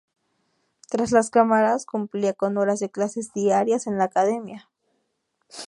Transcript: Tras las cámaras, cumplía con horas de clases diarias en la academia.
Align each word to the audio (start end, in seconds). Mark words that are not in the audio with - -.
Tras 0.89 1.11
las 1.11 1.29
cámaras, 1.29 1.85
cumplía 1.85 2.33
con 2.33 2.57
horas 2.57 2.79
de 2.79 2.89
clases 2.89 3.33
diarias 3.35 3.85
en 3.85 3.99
la 3.99 4.05
academia. 4.05 4.67